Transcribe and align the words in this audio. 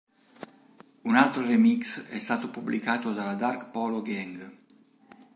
Un 1.03 1.15
altro 1.15 1.43
remix 1.45 2.07
è 2.07 2.17
stato 2.17 2.49
pubblicato 2.49 3.13
dalla 3.13 3.35
Dark 3.35 3.69
Polo 3.69 4.01
Gang. 4.01 4.51